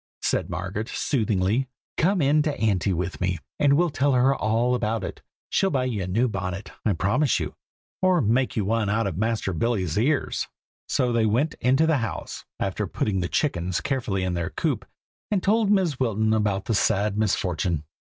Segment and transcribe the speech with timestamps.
[0.23, 5.03] said Margaret, soothingly; "come in to Auntie with me, and we'll tell her all about
[5.03, 5.21] it.
[5.51, 7.53] She'll buy you a new bonnet, I promise you,
[8.01, 10.47] or make you one out of Master Billy's ears."
[10.89, 14.87] So they went into the house, after putting the chickens carefully in their coop,
[15.29, 15.99] and told Mrs.
[15.99, 17.83] Wilton about the sad misfortune.